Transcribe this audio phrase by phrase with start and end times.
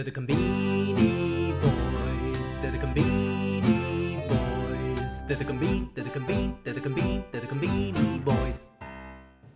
[0.00, 2.56] They're the Combini Boys.
[2.56, 5.22] They're the Combini Boys.
[5.26, 5.94] They're the Combini.
[5.94, 6.54] They're the Combini.
[6.64, 7.22] They're the Combini.
[7.30, 8.66] They're the Combini Boys.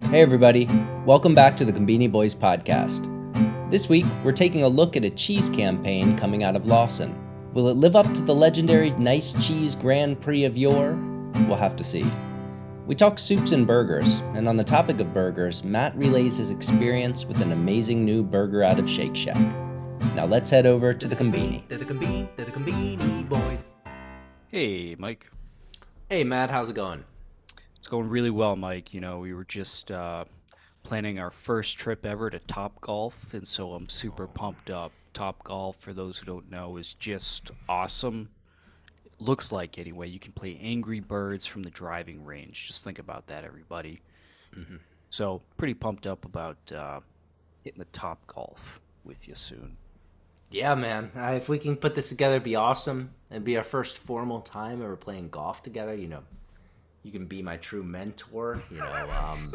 [0.02, 0.68] Hey, everybody.
[1.06, 3.08] Welcome back to the Combini Boys podcast.
[3.70, 7.18] This week, we're taking a look at a cheese campaign coming out of Lawson.
[7.54, 10.92] Will it live up to the legendary Nice Cheese Grand Prix of yore?
[11.48, 12.04] We'll have to see.
[12.86, 17.24] We talk soups and burgers, and on the topic of burgers, Matt relays his experience
[17.24, 19.54] with an amazing new burger out of Shake Shack.
[20.14, 21.66] Now let's head over to the Combini.
[21.68, 22.28] They're the Combini.
[22.36, 23.72] They're the Combini Boys.
[24.48, 25.30] Hey, Mike.
[26.08, 27.04] Hey, Matt, how's it going?
[27.76, 28.94] It's going really well, Mike.
[28.94, 30.24] You know, we were just uh,
[30.82, 34.92] planning our first trip ever to Top Golf, and so I'm super pumped up.
[35.12, 38.30] Top Golf, for those who don't know, is just awesome.
[39.04, 40.08] It looks like, anyway.
[40.08, 42.66] You can play Angry Birds from the driving range.
[42.66, 44.00] Just think about that, everybody.
[45.08, 47.00] So, pretty pumped up about uh,
[47.62, 49.76] hitting the Top Golf with you soon.
[50.50, 51.10] Yeah, man.
[51.16, 53.10] Uh, if we can put this together, it'd be awesome.
[53.30, 55.94] It'd be our first formal time ever playing golf together.
[55.94, 56.22] You know,
[57.02, 58.60] you can be my true mentor.
[58.70, 59.52] You know, um,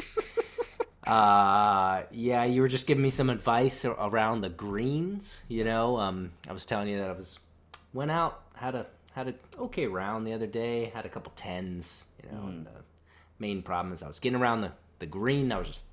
[1.07, 5.41] uh, yeah, you were just giving me some advice around the greens.
[5.47, 7.39] You know, um, I was telling you that I was
[7.93, 10.91] went out had a had a okay round the other day.
[10.93, 12.03] Had a couple tens.
[12.23, 12.83] You know, and the
[13.39, 15.51] main problem is I was getting around the the green.
[15.51, 15.85] I was just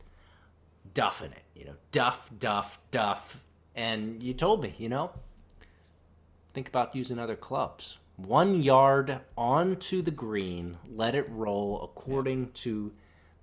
[0.95, 1.43] duffing it.
[1.55, 3.41] You know, duff, duff, duff.
[3.77, 5.11] And you told me, you know,
[6.55, 7.99] think about using other clubs.
[8.17, 12.91] One yard onto the green, let it roll according to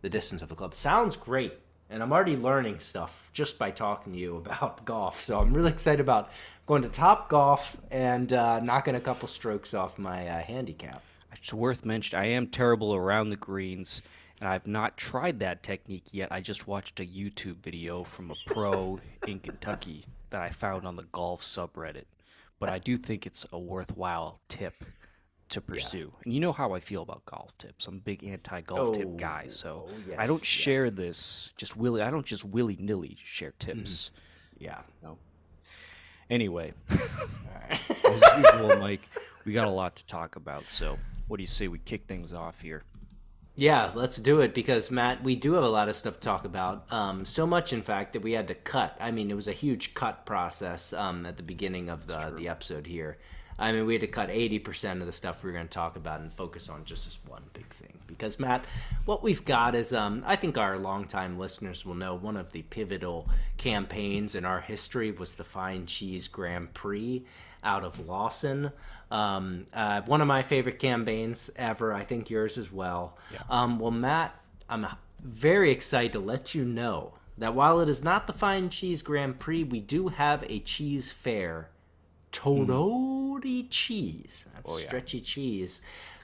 [0.02, 0.74] the distance of the club.
[0.74, 1.54] Sounds great.
[1.92, 5.22] And I'm already learning stuff just by talking to you about golf.
[5.22, 6.30] So I'm really excited about
[6.66, 11.04] going to Top Golf and uh, knocking a couple strokes off my uh, handicap.
[11.34, 14.02] It's worth mentioning, I am terrible around the greens,
[14.40, 16.32] and I've not tried that technique yet.
[16.32, 20.96] I just watched a YouTube video from a pro in Kentucky that I found on
[20.96, 22.06] the golf subreddit.
[22.60, 24.84] But I do think it's a worthwhile tip
[25.50, 26.12] to pursue.
[26.24, 27.86] And you know how I feel about golf tips.
[27.86, 30.96] I'm a big anti-golf tip oh, guy, so oh, I don't share yes.
[30.96, 32.02] this just willy.
[32.02, 33.78] I don't just willy nilly share mm-hmm.
[33.80, 34.10] tips.
[34.58, 34.82] Yeah.
[35.04, 35.20] No.
[36.32, 39.02] Anyway, as usual, Mike,
[39.46, 40.64] we got a lot to talk about.
[40.68, 40.98] So,
[41.28, 42.82] what do you say we kick things off here?
[43.56, 46.44] Yeah, let's do it because Matt, we do have a lot of stuff to talk
[46.44, 46.92] about.
[46.92, 48.98] Um, so much, in fact, that we had to cut.
[49.00, 52.50] I mean, it was a huge cut process um, at the beginning of the the
[52.50, 53.18] episode here.
[53.60, 55.74] I mean, we had to cut eighty percent of the stuff we were going to
[55.74, 57.94] talk about and focus on just this one big thing.
[58.08, 58.66] Because Matt,
[59.06, 62.64] what we've got is, um, I think our longtime listeners will know one of the
[62.64, 67.24] pivotal campaigns in our history was the Fine Cheese Grand Prix
[67.64, 68.72] out of Lawson.
[69.14, 71.94] Um, uh, one of my favorite campaigns ever.
[71.94, 73.18] I think yours as well.
[73.32, 73.42] Yeah.
[73.50, 74.36] Um, well, Matt,
[74.68, 74.88] I'm
[75.24, 79.40] very excited to let you know that while it is not the Fine Cheese Grand
[79.40, 81.70] Prix, we do have a cheese fair.
[82.32, 84.48] Torori cheese.
[84.54, 85.82] That's stretchy cheese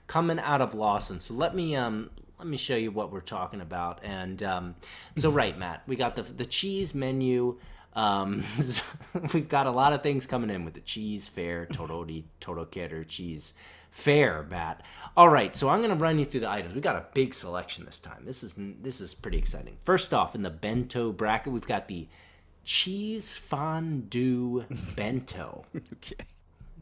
[0.08, 1.20] coming out of Lawson.
[1.20, 4.00] So let me um let me show you what we're talking about.
[4.04, 4.76] And um,
[5.18, 7.58] so right, Matt, we got the the cheese menu.
[8.00, 8.46] Um,
[9.34, 13.52] we've got a lot of things coming in with the cheese fair, Torori Torokeru cheese
[13.92, 14.86] fair, Matt.
[15.18, 16.76] All right, so I'm gonna run you through the items.
[16.76, 18.24] We got a big selection this time.
[18.24, 19.76] This is this is pretty exciting.
[19.84, 22.08] First off, in the bento bracket, we've got the
[22.64, 24.64] cheese fondue
[24.96, 25.66] bento.
[25.76, 26.24] Okay.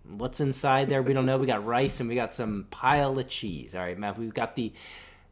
[0.07, 1.01] What's inside there?
[1.01, 1.39] We don't know.
[1.39, 3.73] We got rice and we got some pile of cheese.
[3.73, 4.19] All right, Matt.
[4.19, 4.71] We've got the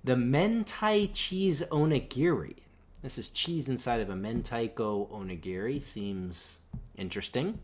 [0.03, 2.55] the mentai cheese onigiri.
[3.05, 5.79] This is cheese inside of a mentaiko onigiri.
[5.79, 6.57] Seems
[6.97, 7.59] interesting.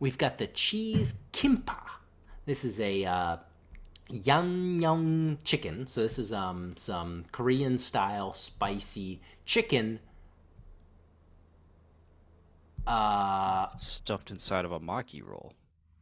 [0.00, 1.76] We've got the cheese kimpa.
[2.44, 3.36] This is a uh,
[4.10, 5.86] yang chicken.
[5.86, 10.00] So this is um some Korean style spicy chicken.
[12.84, 15.52] Uh, Stuffed inside of a maki roll.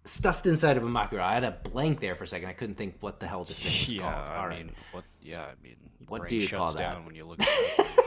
[0.06, 1.26] stuffed inside of a maki roll.
[1.26, 2.48] I had a blank there for a second.
[2.48, 4.14] I couldn't think what the hell this thing was Yeah, called.
[4.14, 4.64] I All right.
[4.64, 5.04] mean, what?
[5.22, 5.76] Yeah, I mean,
[6.08, 7.04] What do you call that?
[7.04, 7.42] when you look.
[7.42, 7.86] At it.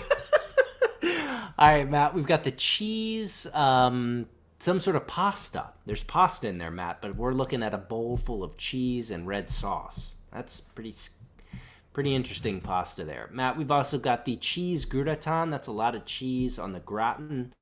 [1.58, 2.14] All right, Matt.
[2.14, 4.28] We've got the cheese, um,
[4.60, 5.70] some sort of pasta.
[5.86, 9.28] There's pasta in there, Matt, but we're looking at a bowl full of cheese and
[9.28, 10.14] red sauce.
[10.32, 10.94] That's pretty,
[11.94, 13.58] pretty interesting pasta there, Matt.
[13.58, 15.50] We've also got the cheese gratin.
[15.50, 17.54] That's a lot of cheese on the gratin,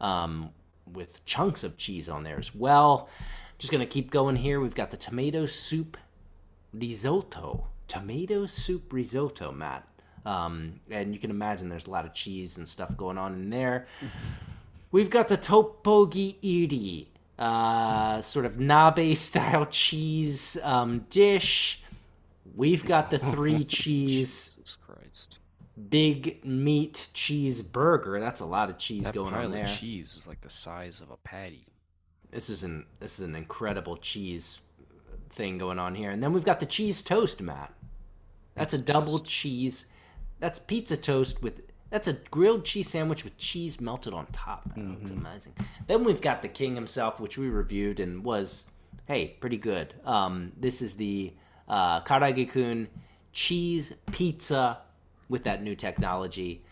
[0.00, 0.50] um,
[0.92, 3.08] with chunks of cheese on there as well.
[3.58, 4.60] Just gonna keep going here.
[4.60, 5.96] We've got the tomato soup
[6.72, 7.68] risotto.
[7.88, 9.86] Tomato soup risotto, Matt.
[10.24, 13.50] Um, and you can imagine there's a lot of cheese and stuff going on in
[13.50, 13.86] there.
[14.90, 21.82] We've got the tteokbokki iri, uh, sort of nabe style cheese um, dish.
[22.56, 24.54] We've got the three cheese
[25.90, 28.20] big meat cheese burger.
[28.20, 29.66] That's a lot of cheese That going on there.
[29.66, 31.66] cheese is like the size of a patty.
[32.30, 34.60] this is an this is an incredible cheese
[35.30, 36.10] thing going on here.
[36.10, 37.72] And then we've got the cheese toast, Matt.
[38.54, 39.86] That's a double cheese.
[40.44, 44.76] That's pizza toast with that's a grilled cheese sandwich with cheese melted on top.
[44.76, 45.54] Man, It's amazing.
[45.86, 48.66] Then we've got the king himself, which we reviewed and was
[49.06, 49.94] hey pretty good.
[50.04, 51.32] Um, this is the
[51.66, 52.88] uh, Karaage-kun
[53.32, 54.80] cheese pizza
[55.30, 56.62] with that new technology.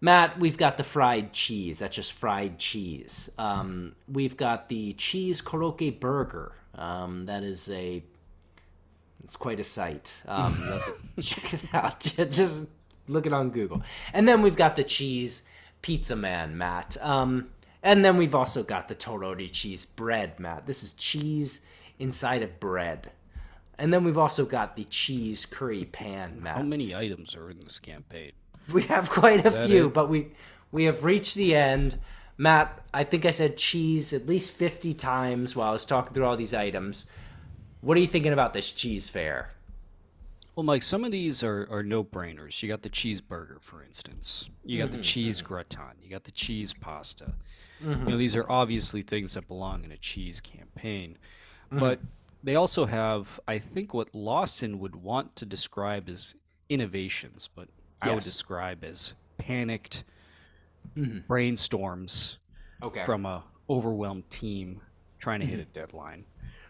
[0.00, 1.80] Matt, we've got the fried cheese.
[1.80, 3.28] That's just fried cheese.
[3.36, 6.52] Um, we've got the cheese koroke burger.
[6.74, 8.02] Um, that is a.
[9.24, 10.22] It's quite a sight.
[10.26, 12.00] Um, you have to check it out.
[12.30, 12.64] Just
[13.08, 13.82] look it on Google.
[14.12, 15.44] And then we've got the cheese
[15.82, 16.96] pizza man, Matt.
[17.00, 17.48] Um,
[17.82, 20.66] and then we've also got the torori cheese bread, Matt.
[20.66, 21.62] This is cheese
[21.98, 23.12] inside of bread.
[23.78, 26.56] And then we've also got the cheese curry pan, Matt.
[26.58, 28.32] How many items are in this campaign?
[28.72, 29.94] We have quite a few, it?
[29.94, 30.28] but we
[30.70, 31.98] we have reached the end.
[32.36, 36.24] Matt, I think I said cheese at least 50 times while I was talking through
[36.24, 37.06] all these items.
[37.80, 39.50] What are you thinking about this cheese fair?
[40.60, 42.62] Well, Mike, some of these are, are no brainers.
[42.62, 44.50] You got the cheeseburger, for instance.
[44.62, 45.54] You got the mm-hmm, cheese mm-hmm.
[45.54, 45.96] gratin.
[46.02, 47.32] You got the cheese pasta.
[47.82, 48.18] You know, mm-hmm.
[48.18, 51.16] these are obviously things that belong in a cheese campaign.
[51.72, 52.00] But
[52.42, 56.34] they also have, I think, what Lawson would want to describe as
[56.68, 57.68] innovations, but
[58.02, 60.04] I would describe as panicked
[60.94, 62.36] brainstorms
[62.82, 63.02] Okay.
[63.06, 64.82] from a overwhelmed team
[65.18, 66.26] trying to hit a deadline.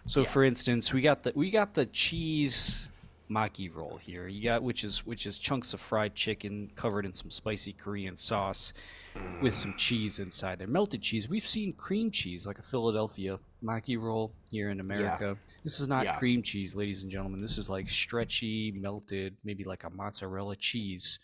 [0.06, 2.86] So for instance, we got the we got the cheese
[3.30, 4.26] maki roll here.
[4.26, 8.16] You got which is which is chunks of fried chicken covered in some spicy Korean
[8.16, 8.72] sauce
[9.40, 10.66] with some cheese inside there.
[10.66, 11.28] Melted cheese.
[11.28, 15.36] We've seen cream cheese like a Philadelphia maki roll here in America.
[15.62, 16.16] This is not Yeah.
[16.18, 17.40] cream cheese, ladies and gentlemen.
[17.40, 21.18] This is like stretchy, melted, maybe like a mozzarella cheese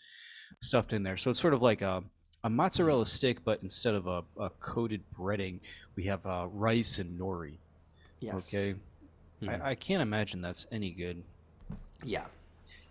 [0.61, 1.17] stuffed in there.
[1.17, 2.03] So it's sort of like a,
[2.43, 5.59] a mozzarella stick, but instead of a, a coated breading,
[5.95, 7.57] we have uh, rice and nori.
[8.21, 8.53] yes.
[8.53, 8.75] Okay,
[9.47, 11.23] I, I can't imagine that's any good.
[12.03, 12.25] Yeah.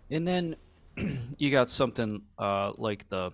[0.09, 0.55] And then
[1.37, 3.31] you got something uh, like the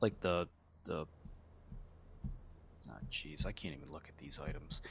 [0.00, 0.48] like the
[0.84, 1.06] the.
[2.88, 4.82] Ah, jeez, I can't even look at these items.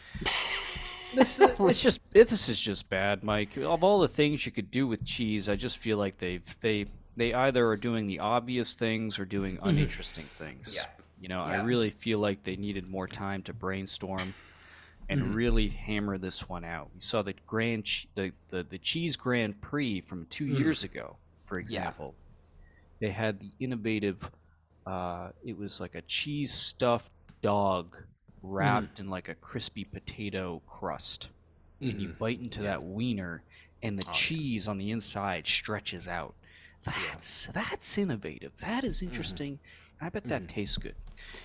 [1.14, 3.58] this it's just it, this is just bad, Mike.
[3.58, 6.86] Of all the things you could do with cheese, I just feel like they've they
[7.18, 10.76] they either are doing the obvious things or doing uninteresting things.
[10.76, 10.86] Yeah.
[11.20, 11.62] You know, Yeah.
[11.62, 14.34] I really feel like they needed more time to brainstorm
[15.10, 15.34] and mm-hmm.
[15.34, 16.90] really hammer this one out.
[16.94, 20.60] We saw the grand the, the the cheese Grand Prix from 2 mm.
[20.60, 22.16] years ago, for example.
[23.00, 24.30] They had the innovative
[24.86, 27.12] uh, it was like a cheese stuffed
[27.42, 28.04] dog mm.
[28.44, 31.30] wrapped in like a crispy potato crust.
[31.82, 32.18] And you mm-hmm.
[32.18, 33.44] bite into that wiener
[33.84, 36.34] and the oh, cheese on the inside stretches out.
[36.84, 38.54] That's that's innovative.
[38.58, 39.08] That is mm-hmm.
[39.08, 39.60] interesting.
[40.02, 40.96] I bet that tastes good.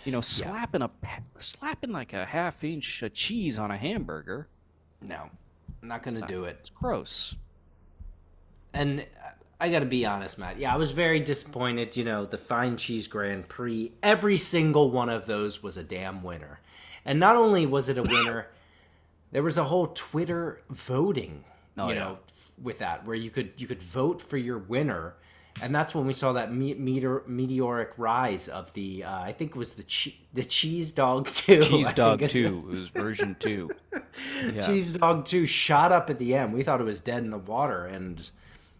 [0.04, 0.90] You know, slapping a
[1.36, 4.48] slapping like a half inch of cheese on a hamburger.
[5.02, 5.30] No.
[5.82, 6.56] I'm not going to do it.
[6.60, 7.36] It's gross.
[8.74, 9.06] and
[9.60, 10.58] I got to be honest, Matt.
[10.58, 11.96] Yeah, I was very disappointed.
[11.96, 16.22] You know, the Fine Cheese Grand Prix, every single one of those was a damn
[16.22, 16.60] winner.
[17.04, 18.48] And not only was it a winner,
[19.32, 21.44] there was a whole Twitter voting,
[21.78, 22.00] Oh, you yeah.
[22.00, 22.18] know,
[22.62, 25.14] with that where you could you could vote for your winner.
[25.62, 29.50] And that's when we saw that me- meteor- meteoric rise of the uh, I think
[29.50, 31.60] it was the che- the cheese dog too.
[31.62, 32.64] Cheese I dog two.
[32.66, 33.70] It was version two.
[34.42, 34.60] Yeah.
[34.62, 36.52] Cheese Dog 2 shot up at the end.
[36.52, 38.28] We thought it was dead in the water and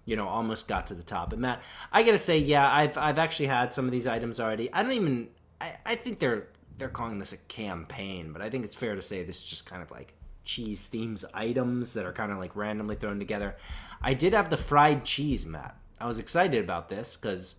[0.05, 1.33] you know almost got to the top.
[1.33, 1.63] And Matt,
[1.93, 4.73] I got to say yeah, I've I've actually had some of these items already.
[4.73, 5.29] I don't even
[5.61, 6.49] I, I think they're
[6.79, 9.67] they're calling this a campaign, but I think it's fair to say this is just
[9.67, 13.57] kind of like cheese themes items that are kind of like randomly thrown together.
[14.03, 15.77] I did have the fried cheese, Matt.
[16.01, 17.57] I was excited about this cuz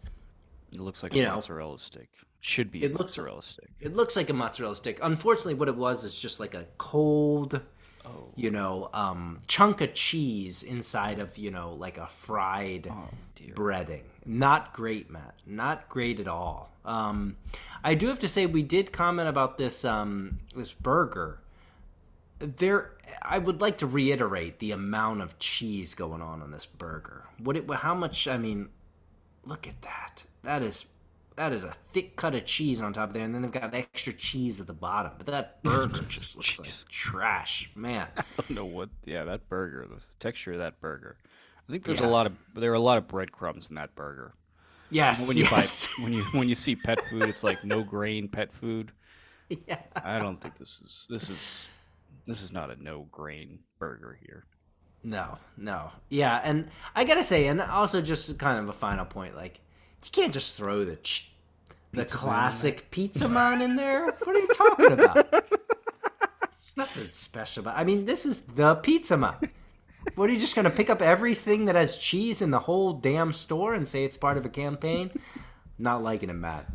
[0.73, 2.09] It looks like a know, mozzarella stick.
[2.39, 3.69] Should be it a looks- mozzarella stick.
[3.79, 4.99] It looks like a mozzarella stick.
[5.03, 7.61] Unfortunately, what it was is just like a cold,
[8.35, 12.91] you know, um, chunk of cheese inside of you know like a fried
[13.35, 13.53] dear.
[13.53, 14.03] breading.
[14.25, 15.35] Not great, Matt.
[15.45, 16.71] Not great at all.
[16.83, 17.37] Um,
[17.83, 21.39] I do have to say we did comment about this um, this burger.
[22.39, 27.25] There, I would like to reiterate the amount of cheese going on on this burger.
[27.39, 28.27] What it, how much?
[28.27, 28.69] I mean,
[29.45, 30.23] look at that.
[30.43, 30.85] That is
[31.35, 33.73] that is a thick cut of cheese on top of there, and then they've got
[33.73, 35.13] extra cheese at the bottom.
[35.17, 38.07] But that burger just looks like trash, man.
[38.17, 38.89] I don't know what.
[39.05, 41.17] Yeah, that burger, the texture of that burger.
[41.67, 42.07] I think there's Yeah.
[42.07, 44.33] a lot of there are a lot of breadcrumbs in that burger.
[44.89, 45.87] Yes, When you yes.
[45.97, 48.91] buy when you when you see pet food, it's like no grain pet food.
[49.67, 49.79] yeah.
[50.03, 51.69] I don't think this is this is
[52.25, 54.45] this is not a no grain burger here.
[55.03, 55.91] No, no.
[56.09, 59.59] Yeah, and I gotta say, and also just kind of a final point, like
[60.03, 61.33] you can't just throw the ch-
[61.93, 64.05] the classic pizza man in there.
[64.05, 65.45] What are you talking about?
[66.77, 67.77] Nothing special about.
[67.77, 69.35] I mean, this is the pizza man.
[70.15, 73.33] what are you just gonna pick up everything that has cheese in the whole damn
[73.33, 75.11] store and say it's part of a campaign?
[75.77, 76.67] Not liking it, Matt.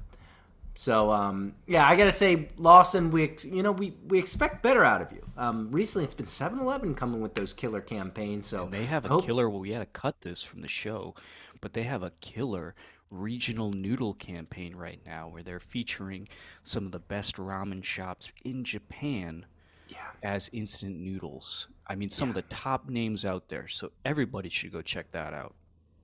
[0.79, 4.85] So um, yeah, I gotta say, Lawson, we ex- you know we, we expect better
[4.85, 5.25] out of you.
[5.39, 8.47] Um, recently, it's been 7-Eleven coming with those killer campaigns.
[8.47, 9.49] So They have a hope- killer.
[9.49, 11.15] Well, we had to cut this from the show,
[11.63, 12.75] but they have a killer
[13.11, 16.29] regional noodle campaign right now where they're featuring
[16.63, 19.47] some of the best ramen shops in Japan
[19.89, 19.99] Yeah.
[20.23, 21.69] as instant noodles.
[21.87, 23.69] I mean, some of the top names out there.
[23.69, 25.55] So everybody should go check that out.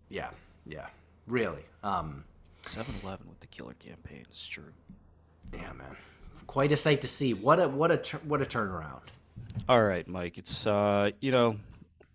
[0.09, 0.31] Yeah,
[0.65, 0.87] yeah,
[1.27, 1.65] really.
[1.83, 2.25] Um,
[2.63, 4.25] 7-Eleven with the killer campaign.
[4.29, 4.73] It's true.
[5.51, 5.97] Damn man,
[6.47, 7.35] quite a sight to see.
[7.35, 9.03] What a what a what a turnaround.
[9.69, 10.39] All right, Mike.
[10.39, 11.57] It's uh, you know,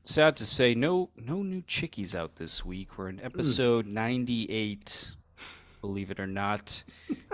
[0.04, 2.98] sad to say, no no new chickies out this week.
[2.98, 5.12] We're in episode ninety eight,
[5.82, 6.84] believe it or not,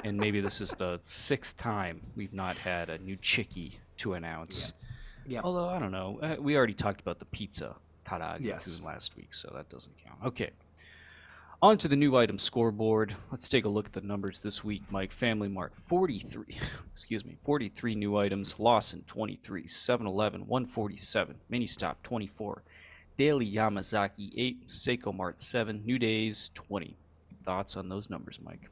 [0.04, 4.74] and maybe this is the sixth time we've not had a new chickie to announce.
[5.26, 5.40] Yeah.
[5.42, 8.82] Although I don't know, uh, we already talked about the pizza karage Yes.
[8.84, 10.20] last week, so that doesn't count.
[10.26, 10.50] Okay.
[11.64, 13.16] On to the new item scoreboard.
[13.32, 15.14] Let's take a look at the numbers this week, Mike.
[15.14, 16.44] Family Mart 43,
[16.92, 18.60] excuse me, 43 new items.
[18.60, 22.64] Lawson 23, 7-Eleven 147, Mini Stop 24,
[23.16, 26.98] Daily Yamazaki 8, Seicomart 7, New Days 20.
[27.44, 28.70] Thoughts on those numbers, Mike?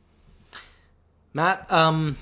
[1.34, 2.18] Matt, um,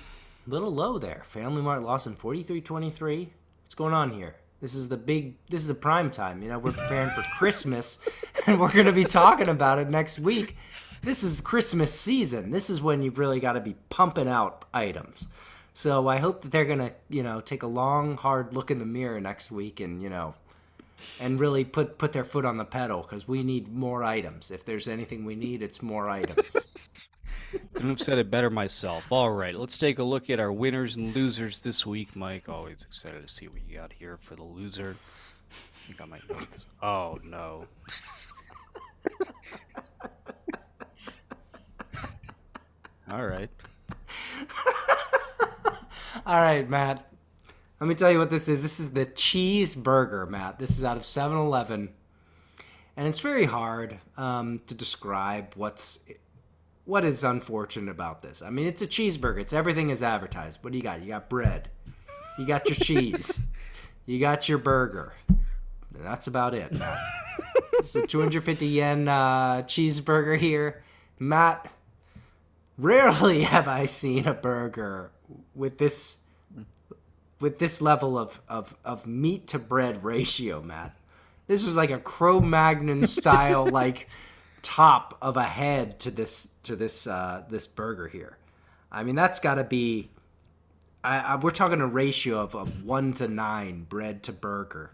[0.45, 1.23] little low there.
[1.25, 3.33] Family Mart Lawson forty three twenty three.
[3.63, 4.35] What's going on here?
[4.61, 5.35] This is the big.
[5.49, 6.41] This is the prime time.
[6.43, 7.99] You know, we're preparing for Christmas,
[8.47, 10.57] and we're gonna be talking about it next week.
[11.01, 12.51] This is Christmas season.
[12.51, 15.29] This is when you've really got to be pumping out items.
[15.73, 18.85] So I hope that they're gonna, you know, take a long, hard look in the
[18.85, 20.35] mirror next week, and you know,
[21.21, 24.51] and really put put their foot on the pedal because we need more items.
[24.51, 26.98] If there's anything we need, it's more items.
[27.73, 29.11] Couldn't have said it better myself.
[29.11, 32.49] All right, let's take a look at our winners and losers this week, Mike.
[32.49, 34.95] Always excited to see what you got here for the loser.
[35.51, 36.65] I think I might note this.
[36.81, 37.65] Oh no.
[43.11, 43.49] All right.
[46.25, 47.05] All right, Matt.
[47.79, 48.61] Let me tell you what this is.
[48.61, 50.59] This is the cheeseburger, Matt.
[50.59, 51.89] This is out of 7 Eleven.
[52.95, 55.99] And it's very hard um, to describe what's
[56.89, 58.41] what is unfortunate about this.
[58.41, 59.39] I mean, it's a cheeseburger.
[59.41, 60.63] It's everything is advertised.
[60.63, 61.01] What do you got?
[61.01, 61.69] You got bread.
[62.39, 63.45] You got your cheese.
[64.07, 65.13] You got your burger.
[65.91, 66.75] That's about it.
[67.73, 70.81] It's a 250 yen uh, cheeseburger here.
[71.19, 71.71] Matt,
[72.75, 75.11] rarely have I seen a burger
[75.53, 76.17] with this
[77.39, 80.97] with this level of, of, of meat to bread ratio, Matt.
[81.47, 84.09] This was like a Cro-Magnon style like
[84.61, 88.37] top of a head to this to this uh, this burger here.
[88.91, 90.09] I mean, that's got to be.
[91.03, 94.91] I, I, we're talking a ratio of, of one to nine bread to burger.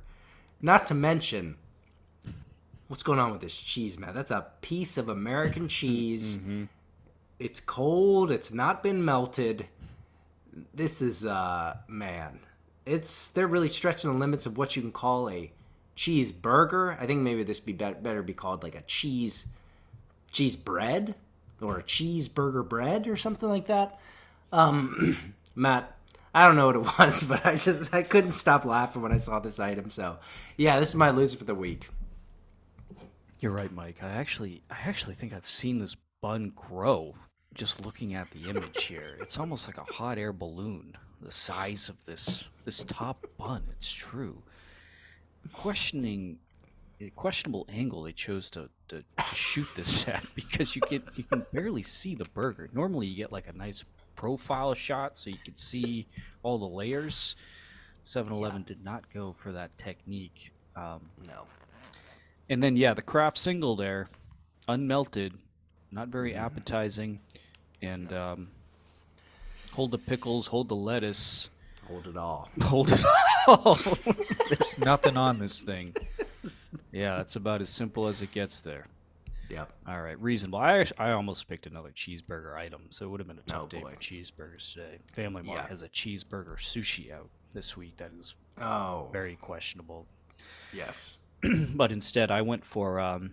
[0.61, 1.55] Not to mention,
[2.87, 4.13] what's going on with this cheese, man?
[4.13, 6.39] That's a piece of American cheese.
[7.39, 8.31] It's cold.
[8.31, 9.67] It's not been melted.
[10.73, 12.39] This is uh man.
[12.85, 15.51] It's they're really stretching the limits of what you can call a
[15.97, 16.99] cheeseburger.
[16.99, 19.47] I think maybe this be bet- better be called like a cheese
[20.35, 21.15] cheese bread
[21.61, 23.99] or a cheeseburger bread or something like that.
[24.51, 25.17] Um,
[25.55, 25.95] Matt,
[26.33, 29.17] I don't know what it was, but I just I couldn't stop laughing when I
[29.17, 29.89] saw this item.
[29.89, 30.17] So,
[30.57, 31.87] yeah, this is my loser for the week.
[33.39, 34.03] You're right, Mike.
[34.03, 37.15] I actually I actually think I've seen this bun grow
[37.53, 39.17] just looking at the image here.
[39.21, 40.97] It's almost like a hot air balloon.
[41.21, 43.63] The size of this this top bun.
[43.71, 44.43] It's true.
[45.53, 46.39] Questioning
[47.15, 49.03] questionable angle they chose to, to
[49.35, 52.69] shoot this at because you can you can barely see the burger.
[52.73, 56.07] Normally you get like a nice profile shot so you can see
[56.43, 57.35] all the layers.
[58.05, 60.51] 7-Eleven did not go for that technique.
[60.75, 61.45] Um, No.
[62.49, 64.07] and then yeah, the Kraft single there,
[64.69, 65.33] unmelted,
[65.91, 67.19] not very appetizing,
[67.81, 68.49] and um,
[69.73, 71.49] hold the pickles, hold the lettuce,
[71.87, 72.49] Hold it all.
[72.63, 73.03] hold it
[73.47, 73.75] all.
[74.49, 75.95] There's nothing on this thing.
[76.91, 78.87] Yeah, that's about as simple as it gets there.
[79.49, 79.71] Yep.
[79.87, 80.59] All right, reasonable.
[80.59, 83.67] I I almost picked another cheeseburger item, so it would have been a tough Oh,
[83.67, 83.91] day boy.
[83.91, 84.99] for cheeseburgers today.
[85.13, 85.67] Family Mart Yeah.
[85.67, 90.07] has a cheeseburger sushi out this week that is Oh, very questionable.
[90.73, 91.19] yes.
[91.75, 93.31] but instead I went for um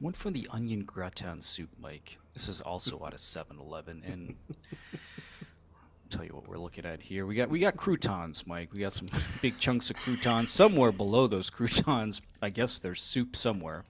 [0.00, 2.18] went for the onion gratin soup, Mike.
[2.34, 4.36] This is also out of 7-Eleven and
[6.10, 7.26] tell you what we're looking at here.
[7.26, 8.72] We got we got croutons, Mike.
[8.72, 9.08] We got some
[9.42, 10.50] big chunks of croutons.
[10.50, 13.84] Somewhere below those croutons, I guess there's soup somewhere.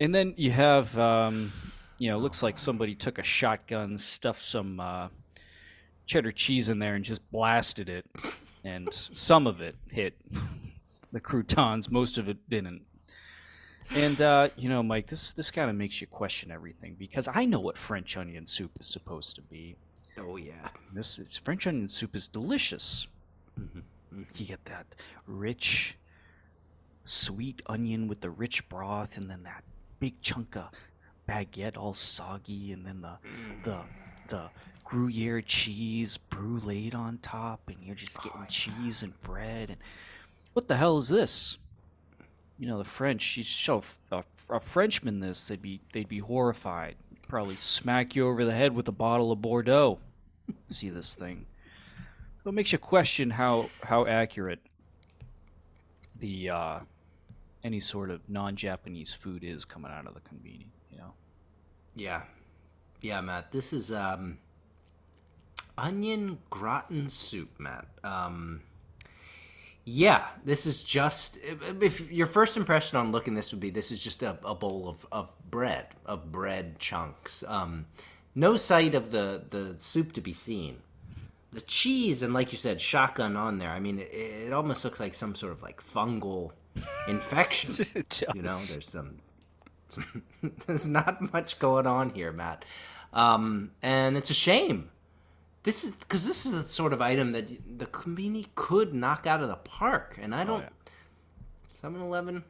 [0.00, 1.52] And then you have um
[1.98, 5.08] you know, looks like somebody took a shotgun, stuffed some uh
[6.06, 8.06] cheddar cheese in there and just blasted it,
[8.64, 10.14] and some of it hit
[11.12, 12.82] the croutons, most of it didn't.
[13.94, 17.44] And uh, you know, Mike, this this kind of makes you question everything because I
[17.44, 19.76] know what French onion soup is supposed to be.
[20.18, 20.68] Oh yeah.
[20.92, 23.08] This is, French onion soup is delicious.
[23.60, 24.22] Mm-hmm.
[24.36, 24.86] You get that
[25.26, 25.96] rich,
[27.04, 29.64] sweet onion with the rich broth, and then that
[30.00, 30.70] big chunk of
[31.28, 33.18] baguette all soggy, and then the
[33.62, 33.78] the
[34.28, 34.50] the
[34.84, 39.70] Gruyere cheese bruleed on top, and you're just getting cheese and bread.
[39.70, 39.78] And
[40.52, 41.58] what the hell is this?
[42.58, 43.36] You know, the French.
[43.36, 46.96] You show a, a Frenchman this, they'd be they'd be horrified.
[47.28, 50.00] Probably smack you over the head with a bottle of Bordeaux.
[50.68, 51.46] See this thing.
[52.44, 54.60] It makes you question how how accurate
[56.18, 56.80] the uh,
[57.62, 60.66] any sort of non-Japanese food is coming out of the conveni.
[60.90, 61.12] You know.
[61.94, 62.22] Yeah.
[63.00, 63.50] Yeah, Matt.
[63.52, 64.38] This is um
[65.78, 67.86] onion gratin soup, Matt.
[68.04, 68.62] Um
[69.84, 73.90] yeah, this is just if- if your first impression on looking this would be this
[73.90, 77.42] is just a, a bowl of, of bread, of bread chunks.
[77.46, 77.86] Um
[78.34, 80.78] no sight of the the soup to be seen.
[81.52, 83.70] The cheese and like you said, shotgun on there.
[83.70, 86.52] I mean, it, it almost looks like some sort of like fungal
[87.08, 87.70] infection.
[88.34, 89.18] You know, there's some,
[89.88, 90.22] some
[90.66, 92.64] there's not much going on here, Matt.
[93.12, 94.90] Um, and it's a shame.
[95.62, 99.42] This is because this is the sort of item that the conveni could knock out
[99.42, 100.62] of the park, and I don't.
[100.62, 100.68] yeah.
[101.88, 102.44] 7-Eleven.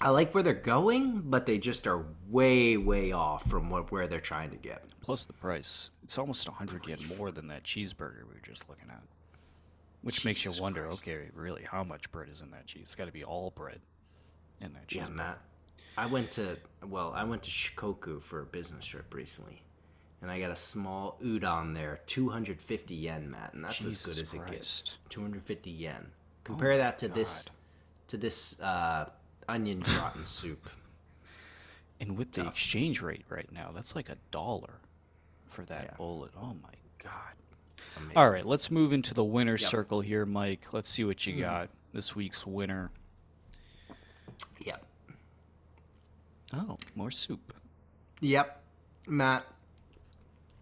[0.00, 4.06] I like where they're going, but they just are way, way off from what where
[4.06, 4.84] they're trying to get.
[5.00, 5.90] Plus the price.
[6.04, 9.02] It's almost a hundred yen more than that cheeseburger we were just looking at.
[10.02, 11.02] Which makes you wonder, Christ.
[11.02, 12.82] okay, really, how much bread is in that cheese?
[12.84, 13.80] It's got to be all bread
[14.60, 15.02] in that cheese.
[15.02, 15.38] Yeah, Matt.
[15.96, 19.60] I went to well, I went to Shikoku for a business trip recently,
[20.22, 24.34] and I got a small udon there, 250 yen, Matt, and that's as good Jesus
[24.34, 24.98] as it gets.
[25.08, 26.06] 250 yen.
[26.44, 27.48] Compare that to this,
[28.06, 29.10] to this uh,
[29.48, 30.70] onion gratin soup.
[32.00, 34.74] And with the exchange rate right now, that's like a dollar
[35.48, 35.96] for that Yeah.
[35.96, 36.30] bullet.
[36.40, 36.70] Oh my
[37.02, 37.34] god.
[37.96, 38.16] Amazing.
[38.16, 39.60] All right, let's move into the winner Yep.
[39.70, 40.72] circle here, Mike.
[40.72, 41.68] Let's see what you got.
[41.92, 42.90] This week's winner.
[44.60, 44.84] Yep.
[46.54, 47.52] Oh, more soup.
[48.20, 48.60] Yep,
[49.06, 49.44] Matt.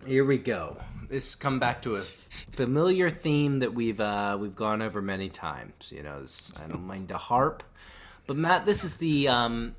[0.06, 0.76] Here we go.
[1.08, 5.90] This come back to a familiar theme that we've uh, we've gone over many times.
[5.94, 7.62] You know, this, I don't mind to harp,
[8.26, 9.74] but Matt, this is the um,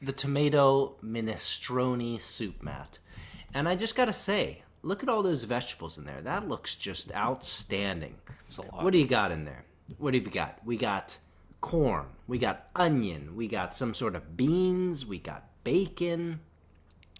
[0.00, 2.98] the tomato minestrone soup, Matt.
[3.52, 6.20] And I just gotta say, look at all those vegetables in there.
[6.22, 8.14] That looks just outstanding.
[8.46, 8.82] It's a lot.
[8.84, 9.64] What do you got in there?
[9.98, 10.58] What have you got?
[10.64, 11.18] We got
[11.60, 12.06] corn.
[12.26, 13.34] We got onion.
[13.36, 15.04] We got some sort of beans.
[15.04, 16.40] We got bacon.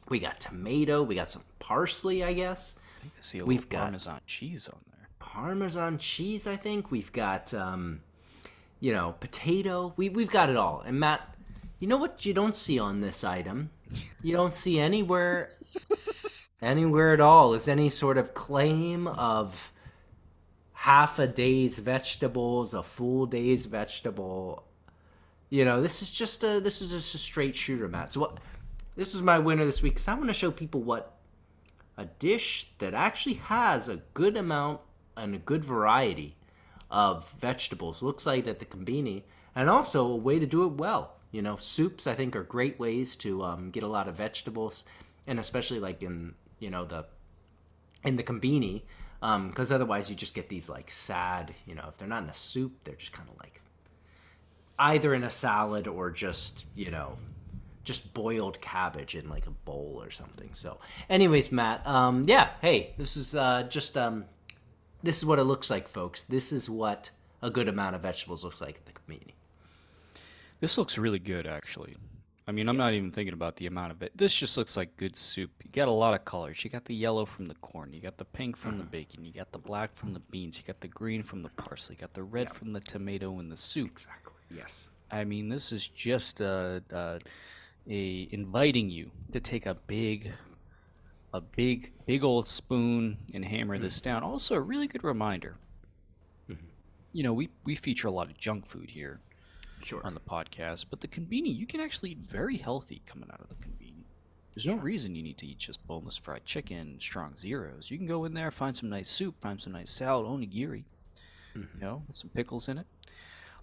[0.08, 1.02] We got tomato.
[1.02, 2.74] We got some parsley, I guess.
[3.04, 5.08] I see a we've got- Parmesan cheese on there.
[5.18, 6.90] Parmesan cheese, I think.
[6.90, 8.00] We've got, um,
[8.80, 9.92] you know, potato.
[9.96, 10.82] We, we've got it all.
[10.84, 11.34] And Matt,
[11.78, 13.70] you know what you don't see on this item?
[14.22, 15.50] You don't see anywhere,
[16.62, 19.72] anywhere at all, is any sort of claim of
[20.72, 24.64] half a day's vegetables, a full day's vegetable.
[25.48, 28.12] You know, this is just a this is just a straight shooter, Matt.
[28.12, 28.38] So what?
[28.96, 31.16] This is my winner this week because I want to show people what
[31.96, 34.80] a dish that actually has a good amount
[35.16, 36.34] and a good variety
[36.90, 39.22] of vegetables looks like at the conveni
[39.54, 42.78] and also a way to do it well you know soups i think are great
[42.80, 44.84] ways to um, get a lot of vegetables
[45.26, 47.04] and especially like in you know the
[48.04, 48.82] in the conveni
[49.48, 52.34] because otherwise you just get these like sad you know if they're not in a
[52.34, 53.60] soup they're just kind of like
[54.78, 57.18] either in a salad or just you know
[57.82, 60.50] just boiled cabbage in like a bowl or something.
[60.54, 64.26] So anyways matt um yeah hey this is uh just um
[65.02, 66.22] this is what it looks like folks.
[66.24, 67.10] This is what
[67.42, 69.32] a good amount of vegetables looks like at the conveni
[70.60, 71.96] This looks really good, actually.
[72.50, 74.10] I mean, I'm not even thinking about the amount of it.
[74.16, 75.52] This just looks like good soup.
[75.62, 76.64] You got a lot of colors.
[76.64, 77.92] You got the yellow from the corn.
[77.92, 79.24] You got the pink from the bacon.
[79.24, 80.58] You got the black from the beans.
[80.58, 81.94] You got the green from the parsley.
[81.94, 83.86] You got the red from the tomato and the soup.
[83.92, 87.20] exactly yes I mean, this is just uh, uh,
[87.88, 90.32] a inviting you to take a big,
[91.32, 94.24] a big, big old spoon and hammer this down.
[94.24, 95.56] Also, a really good reminder.
[97.12, 99.20] You know, we we feature a lot of junk food here
[99.82, 103.40] sure on the podcast, but the conveni you can actually eat very healthy coming out
[103.40, 104.04] of the conveni.
[104.54, 107.90] There's no reason you need to eat just boneless fried chicken, strong zeros.
[107.90, 110.84] You can go in there, find some nice soup, find some nice salad, onigiri,
[111.56, 111.60] mm-hmm.
[111.60, 112.86] you know, with some pickles in it.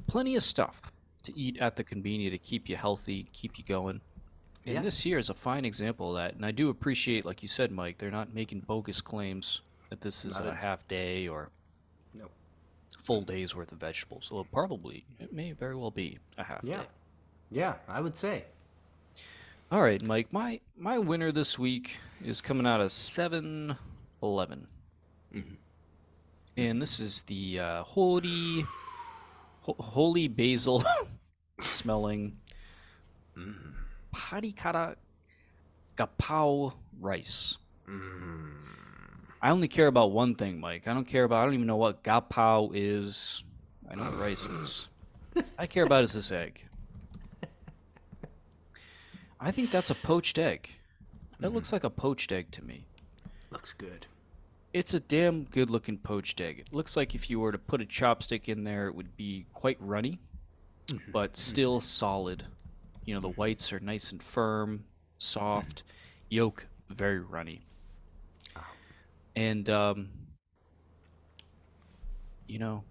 [0.07, 0.91] Plenty of stuff
[1.23, 4.01] to eat at the convenience to keep you healthy, keep you going.
[4.65, 4.81] And Yeah.
[4.81, 6.35] this here is a fine example of that.
[6.35, 10.25] And I do appreciate, like you said, Mike, they're not making bogus claims that this
[10.25, 11.49] is a a- half day or.
[13.07, 14.29] Full day's worth of vegetables.
[14.31, 16.79] Well, probably it may very well be a half Yeah.
[16.81, 16.87] day.
[17.51, 18.43] Yeah, I would say.
[19.71, 20.33] All right, Mike.
[20.33, 24.67] My my winner this week is coming out of 7-Eleven.
[25.35, 25.55] Mm-hmm.
[26.57, 28.63] and this is the uh, holy
[29.61, 30.83] ho- holy basil
[31.61, 32.37] smelling
[33.37, 33.53] mm.
[34.15, 34.95] parikara
[35.97, 37.57] gapao rice.
[37.89, 38.51] Mm.
[39.41, 40.87] I only care about one thing, Mike.
[40.87, 41.41] I don't care about.
[41.41, 43.43] I don't even know what gapao is.
[43.89, 44.89] I know what rice is.
[45.57, 46.65] I care about is this egg.
[49.39, 50.69] I think that's a poached egg.
[51.39, 52.85] That looks like a poached egg to me.
[53.51, 54.07] Looks good.
[54.73, 56.59] It's a damn good looking poached egg.
[56.59, 59.45] It looks like if you were to put a chopstick in there, it would be
[59.53, 60.19] quite runny,
[60.87, 61.11] mm-hmm.
[61.11, 62.43] but still solid.
[63.05, 64.83] You know, the whites are nice and firm,
[65.19, 65.83] soft,
[66.29, 67.66] yolk very runny.
[69.37, 70.07] And, um,
[72.47, 72.83] you know,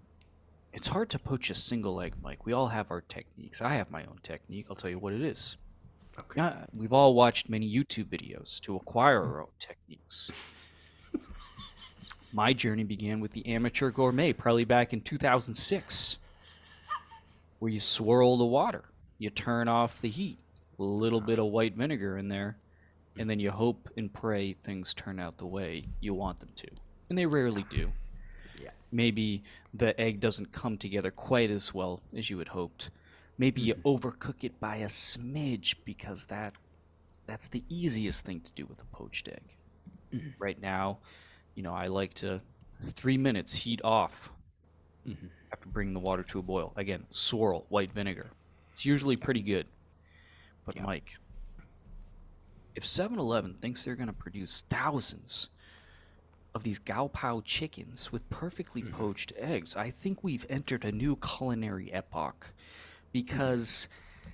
[0.72, 2.46] it's hard to poach a single egg, Mike.
[2.46, 3.60] We all have our techniques.
[3.60, 4.66] I have my own technique.
[4.70, 5.56] I'll tell you what it is.
[6.16, 6.40] Okay.
[6.40, 10.30] Yeah, we've all watched many YouTube videos to acquire our own techniques.
[12.32, 16.18] My journey began with the amateur gourmet, probably back in 2006,
[17.58, 18.84] where you swirl the water,
[19.18, 20.38] you turn off the heat,
[20.78, 22.56] a little bit of white vinegar in there,
[23.16, 23.22] Mm-hmm.
[23.22, 26.68] and then you hope and pray things turn out the way you want them to.
[27.08, 27.90] And they rarely do.
[28.62, 28.70] Yeah.
[28.92, 32.90] Maybe the egg doesn't come together quite as well as you had hoped.
[33.38, 33.88] Maybe you mm-hmm.
[33.88, 36.54] overcook it by a smidge because that
[37.26, 39.56] that's the easiest thing to do with a poached egg.
[40.14, 40.28] Mm-hmm.
[40.38, 40.98] Right now,
[41.54, 42.40] you know, I like to
[42.82, 44.30] three minutes heat off
[45.52, 46.72] after bringing the water to a boil.
[46.76, 48.30] Again, swirl white vinegar.
[48.70, 49.66] It's usually pretty good.
[50.66, 51.16] But Mike,
[52.76, 55.48] if 7-Eleven thinks they're going to produce thousands
[56.54, 58.94] of these Gao Pao chickens with perfectly mm-hmm.
[58.94, 62.52] poached eggs, I think we've entered a new culinary epoch.
[63.12, 63.88] Because
[64.22, 64.30] mm-hmm.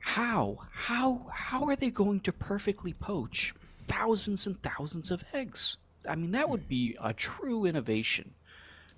[0.00, 3.54] how, how, how are they going to perfectly poach
[3.86, 5.76] thousands and thousands of eggs?
[6.08, 6.68] I mean, that would mm.
[6.68, 8.34] be a true innovation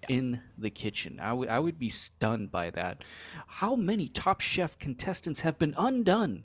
[0.08, 1.18] in the kitchen.
[1.20, 3.02] I would I would be stunned by that.
[3.46, 6.44] How many Top Chef contestants have been undone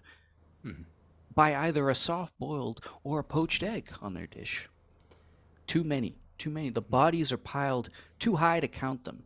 [0.65, 0.83] mm-hmm.
[1.34, 4.69] By either a soft boiled or a poached egg on their dish?
[5.67, 6.15] Too many.
[6.38, 6.69] Too many.
[6.69, 9.24] The bodies are piled too high to count them.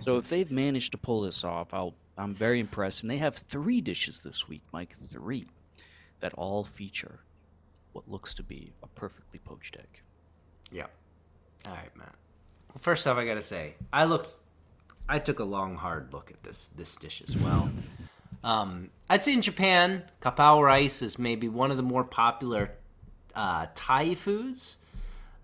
[0.00, 3.02] So if they've managed to pull this off, I'll I'm very impressed.
[3.02, 4.94] And they have three dishes this week, Mike.
[5.08, 5.46] Three
[6.20, 7.20] that all feature
[7.92, 10.02] what looks to be a perfectly poached egg.
[10.70, 10.86] Yeah.
[11.66, 12.14] All right, Matt.
[12.68, 14.36] Well, first off, I gotta say, I looked,
[15.08, 17.70] I took a long, hard look at this this dish as well.
[18.44, 22.72] Um, I'd say in Japan, kapao rice is maybe one of the more popular
[23.34, 24.78] uh, Thai foods,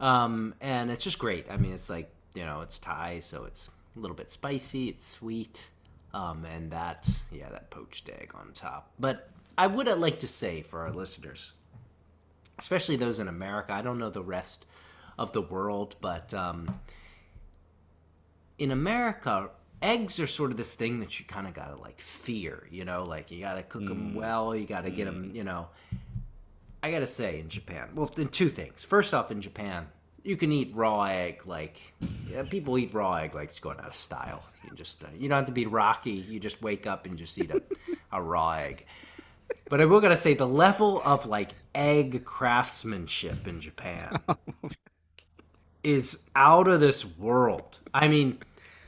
[0.01, 1.47] um, and it's just great.
[1.51, 5.05] I mean, it's like you know, it's Thai, so it's a little bit spicy, it's
[5.07, 5.71] sweet,
[6.15, 8.91] um, and that yeah, that poached egg on top.
[8.99, 11.53] But I would like to say for our listeners,
[12.59, 13.73] especially those in America.
[13.73, 14.67] I don't know the rest
[15.19, 16.69] of the world, but um,
[18.59, 19.51] in America,
[19.83, 22.67] eggs are sort of this thing that you kind of gotta like fear.
[22.71, 25.31] You know, like you gotta cook them well, you gotta get them.
[25.35, 25.69] You know,
[26.83, 28.85] I gotta say in Japan, well, two things.
[28.85, 29.87] First off, in Japan,
[30.23, 31.95] you can eat raw egg like
[32.31, 34.43] yeah, people eat raw egg like it's going out of style.
[34.65, 36.11] You just uh, you don't have to be rocky.
[36.11, 37.63] You just wake up and just eat a,
[38.13, 38.87] a raw egg.
[39.69, 44.17] But I will gotta say the level of like egg craftsmanship in Japan
[45.83, 47.79] is out of this world.
[47.95, 48.39] I mean,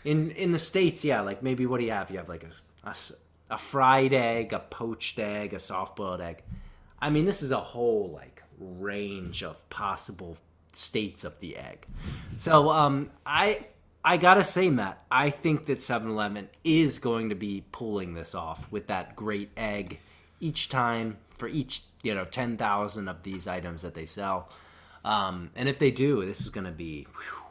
[0.04, 2.10] in in the states, yeah, like maybe what do you have?
[2.10, 2.44] You have like
[2.84, 2.94] a
[3.50, 6.42] a fried egg, a poached egg, a soft boiled egg.
[7.00, 10.36] I mean, this is a whole like range of possible
[10.72, 11.86] states of the egg.
[12.36, 13.66] So um, I
[14.04, 18.70] I gotta say, Matt, I think that 7-Eleven is going to be pulling this off
[18.72, 20.00] with that great egg
[20.40, 24.48] each time for each you know ten thousand of these items that they sell.
[25.04, 27.49] Um, and if they do, this is going to be whew,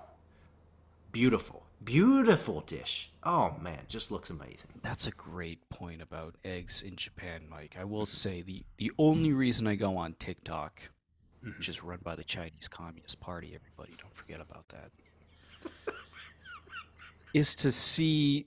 [1.19, 3.11] beautiful, beautiful dish.
[3.23, 4.71] Oh man, just looks amazing.
[4.81, 7.75] That's a great point about eggs in Japan, Mike.
[7.77, 10.81] I will say the the only reason I go on TikTok,
[11.43, 14.91] which is run by the Chinese Communist Party, everybody don't forget about that,
[17.33, 18.45] is to see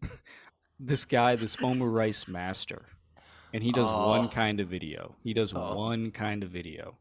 [0.78, 2.86] this guy, this omurice master,
[3.52, 4.28] and he does one oh.
[4.28, 5.16] kind of video.
[5.24, 5.74] He does oh.
[5.74, 6.94] one kind of video,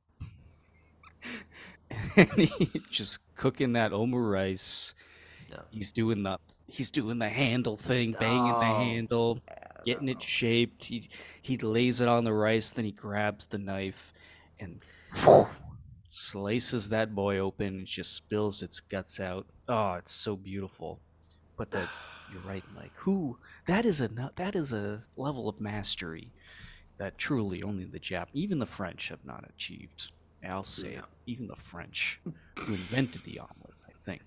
[2.15, 4.93] and he just cooking that omurice.
[5.49, 5.59] Yeah.
[5.69, 9.39] He's doing the he's doing the handle thing, banging the Oh, handle,
[9.85, 10.85] getting it shaped.
[10.85, 11.09] He
[11.41, 14.13] he lays it on the rice, then he grabs the knife
[14.59, 14.81] and
[16.09, 19.45] slices that boy open and just spills its guts out.
[19.67, 20.99] Oh, it's so beautiful.
[21.55, 21.87] But that
[22.31, 22.95] you're right, Mike.
[22.95, 26.33] Who that is a that is a level of mastery
[26.97, 30.11] that truly only the Jap, even the French, have not achieved.
[30.47, 31.03] I'll say it.
[31.25, 32.19] Even the French,
[32.57, 34.21] who invented the omelet, I think,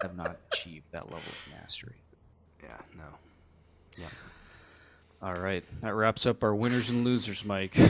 [0.00, 1.96] have not achieved that level of mastery.
[2.62, 3.04] Yeah, no.
[3.98, 4.06] Yeah.
[5.22, 7.76] All right, that wraps up our winners and losers, Mike.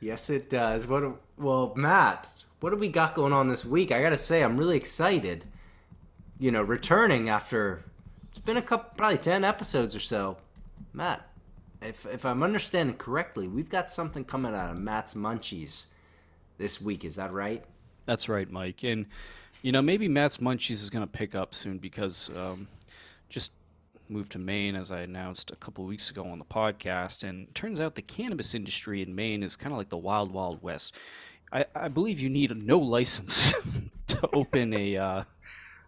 [0.00, 0.86] Yes, it does.
[0.86, 1.00] What?
[1.00, 2.28] do- Well, Matt,
[2.60, 3.90] what do we got going on this week?
[3.90, 5.44] I gotta say, I'm really excited.
[6.38, 7.82] You know, returning after
[8.30, 10.36] it's been a couple, probably ten episodes or so.
[10.92, 11.27] Matt,
[11.82, 15.86] if if I'm understanding correctly, we've got something coming out of Matt's Munchies
[16.58, 17.04] this week.
[17.04, 17.64] Is that right?
[18.06, 18.84] That's right, Mike.
[18.84, 19.06] And
[19.62, 22.68] you know, maybe Matt's Munchies is going to pick up soon because um,
[23.28, 23.52] just
[24.08, 27.80] moved to Maine as I announced a couple weeks ago on the podcast, and turns
[27.80, 30.94] out the cannabis industry in Maine is kind of like the wild, wild west.
[31.52, 33.54] I, I believe you need no license
[34.08, 35.24] to open a uh,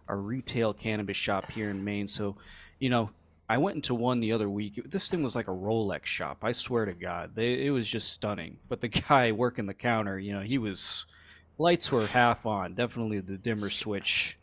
[0.07, 2.07] a retail cannabis shop here in Maine.
[2.07, 2.35] So,
[2.79, 3.11] you know,
[3.51, 4.81] I went into one the other week.
[4.85, 6.37] This thing was like a Rolex shop.
[6.41, 8.59] I swear to God, they, it was just stunning.
[8.69, 11.05] But the guy working the counter, you know, he was
[11.57, 12.75] lights were half on.
[12.75, 14.37] Definitely the dimmer switch,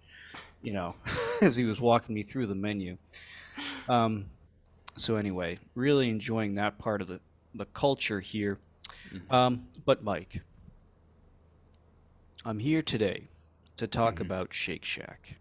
[0.60, 0.94] you know,
[1.40, 2.98] as he was walking me through the menu.
[3.88, 4.26] Um,
[4.94, 7.20] so anyway, really enjoying that part of the
[7.54, 8.58] the culture here.
[9.30, 10.42] Um, but Mike,
[12.44, 13.28] I'm here today
[13.78, 15.36] to talk about Shake Shack.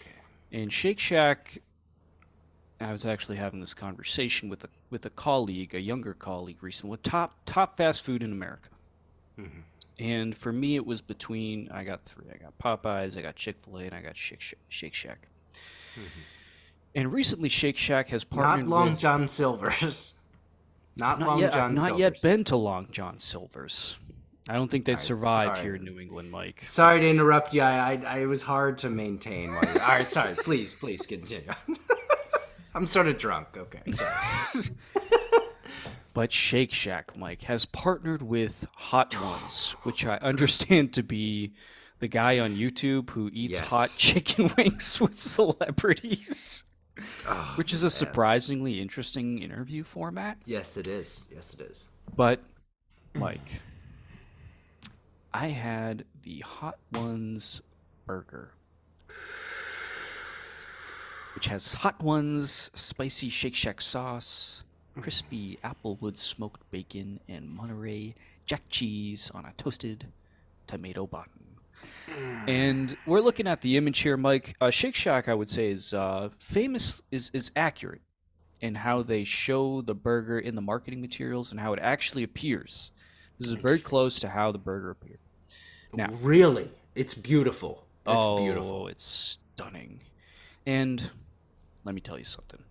[0.00, 0.14] Okay.
[0.52, 1.60] And Shake Shack,
[2.84, 6.98] I was actually having this conversation with a with a colleague, a younger colleague recently,
[6.98, 8.68] top top fast food in America.
[9.38, 9.60] Mm-hmm.
[9.98, 12.26] And for me, it was between I got three.
[12.32, 14.58] I got Popeyes, I got Chick Fil A, and I got Shake Shack.
[14.68, 15.28] Shake Shack.
[15.94, 16.20] Mm-hmm.
[16.96, 20.14] And recently, Shake Shack has partnered Not Long with John Silver's.
[20.96, 21.52] Not, not Long yet.
[21.52, 22.00] John I've not Silver's.
[22.00, 23.98] yet been to Long John Silver's.
[24.48, 25.66] I don't think they've Alright, survived sorry.
[25.66, 26.62] here in New England, Mike.
[26.68, 27.62] Sorry to interrupt you.
[27.62, 29.50] I, I, I it was hard to maintain.
[29.50, 30.34] All right, sorry.
[30.36, 31.50] Please, please continue.
[32.74, 33.48] I'm sort of drunk.
[33.56, 34.64] Okay, sorry.
[36.12, 41.54] But Shake Shack, Mike, has partnered with Hot Ones, which I understand to be
[41.98, 43.66] the guy on YouTube who eats Yes.
[43.68, 46.64] hot chicken wings with celebrities,
[47.26, 50.38] Oh, which is a surprisingly interesting interview format.
[50.44, 51.28] yes, it is.
[51.34, 51.86] Yes, it is.
[52.16, 52.40] But,
[53.14, 53.60] Mike,
[55.32, 57.60] I had the Hot Ones
[58.06, 58.52] burger,
[61.34, 64.64] which has Hot Ones spicy Shake Shack sauce,
[65.00, 68.14] crispy applewood smoked bacon, and Monterey
[68.46, 70.06] Jack cheese on a toasted
[70.66, 71.26] tomato bun.
[72.46, 74.54] And we're looking at the image here, Mike.
[74.60, 78.02] Uh, Shake Shack, I would say, is uh, famous, is is accurate
[78.60, 82.90] in how they show the burger in the marketing materials and how it actually appears.
[83.38, 85.18] This is very close to how the burger appeared.
[85.92, 87.86] Now, Really, it's beautiful.
[88.06, 88.88] It's oh, beautiful.
[88.88, 90.00] it's stunning.
[90.66, 91.10] And
[91.84, 92.62] let me tell you something.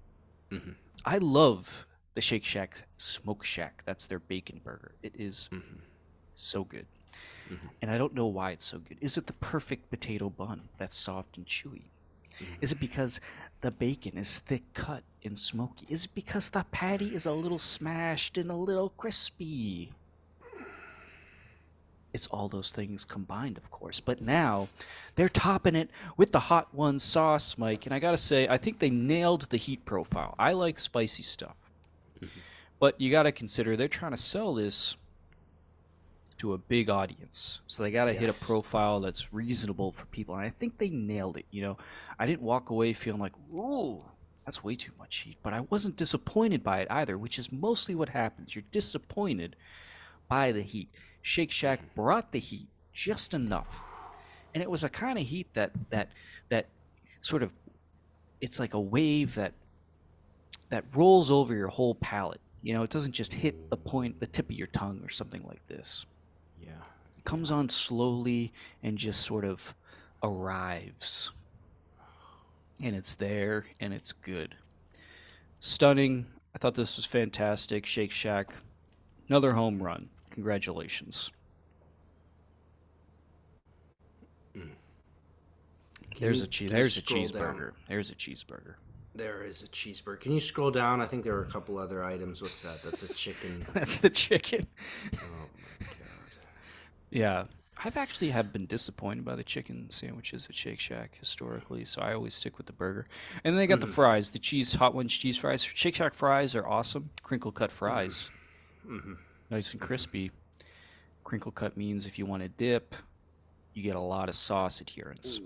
[0.52, 0.71] Mm-hmm.
[1.06, 3.84] I love the Shake Shack Smoke Shack.
[3.86, 4.93] That's their bacon burger.
[5.04, 5.78] It is Mm-hmm.
[6.36, 6.86] so good.
[7.84, 8.97] And I don't know why it's so good.
[8.99, 11.84] Is it the perfect potato bun that's soft and chewy?
[12.39, 12.54] Mm-hmm.
[12.62, 13.21] Is it because
[13.62, 15.86] the bacon is thick cut and smoky?
[15.88, 19.91] Is it because the patty is a little smashed and a little crispy?
[22.13, 23.99] It's all those things combined, of course.
[23.99, 24.67] But now
[25.15, 27.86] they're topping it with the hot one sauce, Mike.
[27.86, 30.36] And I gotta say, I think they nailed the heat profile.
[30.38, 31.56] I like spicy stuff.
[32.17, 32.39] Mm-hmm.
[32.80, 34.95] But you gotta consider they're trying to sell this
[36.43, 37.62] to a big audience.
[37.67, 40.36] So they got to hit a profile that's reasonable for people.
[40.36, 41.45] And I think they nailed it.
[41.52, 41.78] You know,
[42.19, 44.02] I didn't walk away feeling like, ooh,
[44.45, 45.38] that's way too much heat.
[45.41, 48.56] But I wasn't disappointed by it either, which is mostly what happens.
[48.56, 49.56] You're disappointed
[50.28, 50.89] by the heat.
[51.23, 53.81] Shake Shack brought the heat just enough.
[54.53, 56.12] And it was a kind of heat that that
[56.49, 56.67] that
[57.21, 57.51] sort of
[58.41, 59.53] it's like a wave that
[60.69, 62.41] that rolls over your whole palate.
[62.62, 65.43] You know, it doesn't just hit the point, the tip of your tongue or something
[65.43, 66.05] like this
[66.62, 66.71] Yeah.
[67.23, 68.51] comes on slowly
[68.83, 69.73] and just sort of
[70.21, 71.31] arrives.
[72.81, 74.55] And it's there and it's good.
[75.62, 76.25] Stunning.
[76.53, 77.86] I thought this was fantastic.
[77.86, 78.53] Shake Shack.
[79.29, 80.09] Another home run.
[80.34, 81.32] Congratulations.
[86.19, 86.72] There's you- a cheese.
[86.72, 87.56] There's a scroll down?
[87.56, 87.72] cheeseburger.
[87.88, 88.76] There's a cheeseburger.
[89.15, 90.19] There is a cheeseburger.
[90.19, 91.02] Can you scroll down?
[91.02, 92.41] I think there are a couple other items.
[92.41, 92.82] What's that?
[92.84, 93.63] That's a chicken.
[93.74, 94.67] That's the chicken.
[95.15, 95.19] Oh
[95.80, 95.98] my god.
[97.12, 97.43] Yeah.
[97.86, 102.13] I've actually have been disappointed by the chicken sandwiches at Shake Shack historically, so I
[102.13, 103.08] always stick with the burger.
[103.43, 103.93] And then they got the mm.
[103.93, 105.63] fries, the cheese hot ones cheese fries.
[105.63, 108.30] Shake Shack fries are awesome, crinkle cut fries,
[108.86, 108.96] mm-hmm.
[108.96, 109.13] Mm-hmm.
[109.49, 110.32] Nice and crispy.
[111.23, 112.95] Crinkle cut means if you want to dip,
[113.73, 115.39] you get a lot of sauce adherence.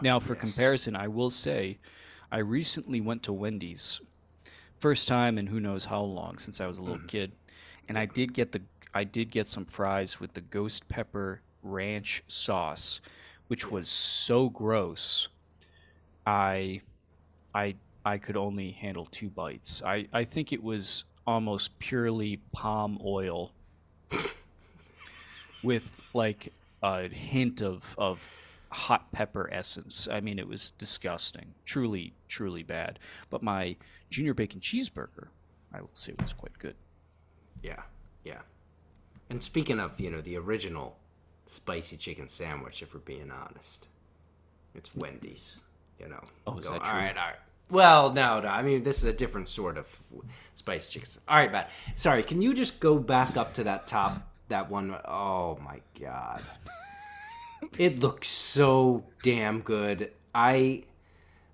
[0.00, 1.78] Now, for comparison, I will say,
[2.30, 4.00] I recently went to Wendy's,
[4.78, 7.06] first time in who knows how long since I was a little mm-hmm.
[7.06, 7.32] kid,
[7.88, 8.62] and I did get the
[8.92, 13.00] I did get some fries with the ghost pepper ranch sauce,
[13.46, 15.28] which was so gross.
[16.26, 16.80] I
[17.54, 19.82] I I could only handle two bites.
[19.84, 23.52] I I think it was almost purely palm oil
[25.62, 28.28] with like a hint of of
[28.72, 30.08] hot pepper essence.
[30.10, 31.54] I mean, it was disgusting.
[31.64, 32.98] Truly, truly bad.
[33.30, 33.76] But my
[34.10, 35.28] junior bacon cheeseburger,
[35.72, 36.74] I will say, was quite good.
[37.62, 37.82] Yeah,
[38.24, 38.40] yeah.
[39.28, 40.96] And speaking of, you know, the original
[41.46, 43.88] spicy chicken sandwich, if we're being honest,
[44.74, 45.60] it's Wendy's.
[46.00, 46.20] You know.
[46.46, 46.98] Oh, is Go, that All true?
[46.98, 47.36] right, all right.
[47.70, 48.48] Well, no, no.
[48.48, 50.02] I mean, this is a different sort of
[50.54, 51.08] spice chicken.
[51.28, 51.70] All right, Matt.
[51.94, 54.96] Sorry, can you just go back up to that top, that one?
[55.04, 56.42] Oh my god,
[57.78, 60.10] it looks so damn good.
[60.34, 60.84] I,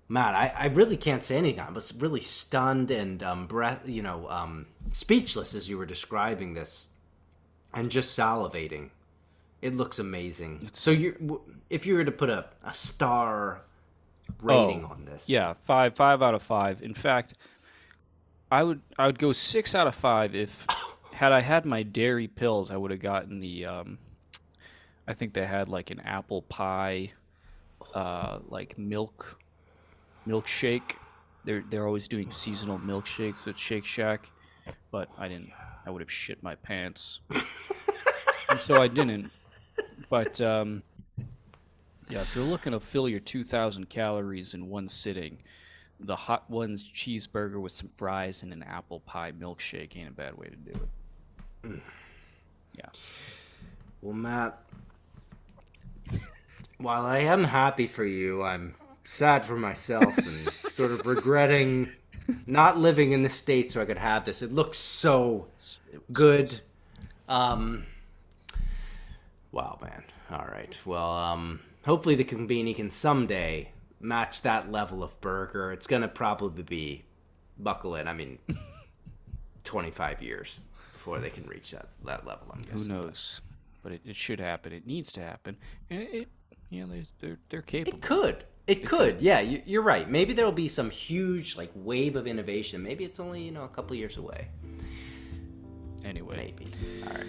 [0.09, 1.61] Matt, I, I really can't say anything.
[1.61, 6.55] I was really stunned and um, breath, you know, um, speechless as you were describing
[6.55, 6.87] this,
[7.75, 8.91] and just salivating.
[9.63, 10.69] It looks amazing.
[10.73, 13.63] so you, if you were to put a, a star
[14.43, 16.83] rating Oh, on this, Yeah, five five out of five.
[16.83, 17.35] In fact,
[18.51, 20.67] I would I would go six out of five if
[21.13, 23.99] had I had my dairy pills, I would have gotten the um,
[25.09, 27.13] I think they had like an apple pie,
[27.95, 29.39] uh, like milk
[30.27, 30.97] milkshake.
[31.45, 34.31] They're they're always doing seasonal milkshakes at Shake Shack,
[34.91, 35.53] but I didn't.
[35.87, 39.31] I would have shit my pants, and so I didn't.
[40.11, 40.83] But um,
[42.09, 45.39] yeah, if you're looking to fill your 2,000 calories in one sitting,
[46.01, 50.37] the Hot Ones cheeseburger with some fries and an apple pie milkshake ain't a bad
[50.37, 50.73] way to do
[51.65, 51.81] it.
[52.79, 52.91] Yeah.
[54.03, 54.61] Well, Matt,
[56.77, 61.89] while I am happy for you, I'm sad for myself and sort of regretting
[62.47, 64.43] not living in the state so I could have this.
[64.43, 65.47] It looks so
[66.13, 66.61] good.
[67.29, 67.87] Um,
[69.53, 70.05] wow, man.
[70.31, 70.79] All right.
[70.85, 73.71] Well, um, hopefully the Konbini can someday
[74.01, 75.73] match that level of burger.
[75.73, 77.05] It's gonna probably be
[77.59, 78.07] buckle in.
[78.09, 78.39] I mean,
[79.65, 80.61] 25 years
[80.93, 82.47] before they can reach that that level.
[82.53, 83.41] I'm Who knows?
[83.83, 84.73] But it, it should happen.
[84.73, 85.57] It needs to happen.
[85.91, 86.29] And it, it
[86.71, 87.99] you know, they- they're, they're capable.
[87.99, 88.45] It could.
[88.67, 89.21] It could.
[89.21, 90.11] Yeah, you- you're right.
[90.11, 92.83] Maybe there will be some huge like wave of innovation.
[92.83, 94.49] Maybe it's only you know a couple years away.
[96.05, 96.71] Anyway, Maybe.
[97.07, 97.27] All right.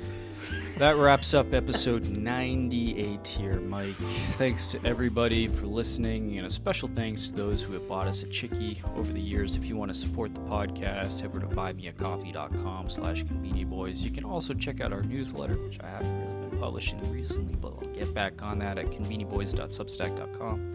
[0.78, 3.96] That wraps up episode 98 here, Mike.
[4.38, 8.22] Thanks to everybody for listening, and a special thanks to those who have bought us
[8.22, 9.56] a chickie over the years.
[9.56, 14.04] If you want to support the podcast, head over to buymeacoffee.com slash boys.
[14.04, 17.70] You can also check out our newsletter, which I haven't really been publishing recently, but
[17.70, 20.72] I'll get back on that at konbiniboys.substack.com.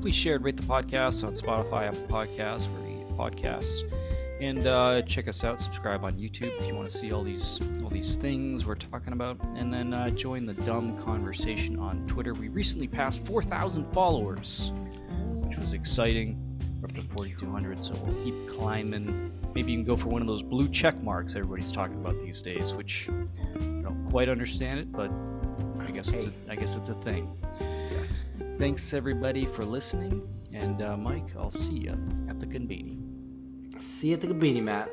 [0.00, 3.82] Please share and rate the podcast on Spotify, Apple Podcasts, where you podcasts.
[4.44, 5.58] And uh, check us out.
[5.58, 9.14] Subscribe on YouTube if you want to see all these all these things we're talking
[9.14, 9.42] about.
[9.56, 12.34] And then uh, join the dumb conversation on Twitter.
[12.34, 14.70] We recently passed 4,000 followers,
[15.40, 16.38] which was exciting.
[16.78, 19.32] We're up to 4,200, so we'll keep climbing.
[19.54, 22.42] Maybe you can go for one of those blue check marks everybody's talking about these
[22.42, 25.10] days, which I don't quite understand it, but
[25.80, 27.34] I guess it's a, I guess it's a thing.
[27.92, 28.26] Yes.
[28.58, 33.13] Thanks everybody for listening, and uh, Mike, I'll see you at the konbini.
[33.78, 34.90] See you at the Konbini, Matt.